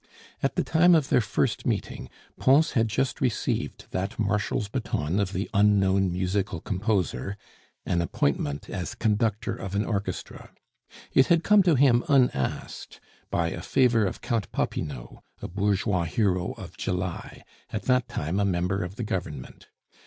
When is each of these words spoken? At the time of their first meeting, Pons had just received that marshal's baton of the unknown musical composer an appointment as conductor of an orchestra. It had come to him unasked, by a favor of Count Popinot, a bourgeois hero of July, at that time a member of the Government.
At 0.41 0.55
the 0.55 0.63
time 0.63 0.95
of 0.95 1.09
their 1.09 1.21
first 1.21 1.63
meeting, 1.67 2.09
Pons 2.39 2.71
had 2.71 2.87
just 2.87 3.21
received 3.21 3.85
that 3.91 4.17
marshal's 4.17 4.67
baton 4.67 5.19
of 5.19 5.31
the 5.31 5.47
unknown 5.53 6.11
musical 6.11 6.59
composer 6.59 7.37
an 7.85 8.01
appointment 8.01 8.67
as 8.67 8.95
conductor 8.95 9.55
of 9.55 9.75
an 9.75 9.85
orchestra. 9.85 10.49
It 11.13 11.27
had 11.27 11.43
come 11.43 11.61
to 11.61 11.75
him 11.75 12.03
unasked, 12.09 12.99
by 13.29 13.51
a 13.51 13.61
favor 13.61 14.07
of 14.07 14.21
Count 14.21 14.51
Popinot, 14.51 15.17
a 15.39 15.47
bourgeois 15.47 16.05
hero 16.05 16.53
of 16.53 16.77
July, 16.77 17.43
at 17.69 17.83
that 17.83 18.07
time 18.09 18.39
a 18.39 18.43
member 18.43 18.81
of 18.81 18.95
the 18.95 19.03
Government. 19.03 19.67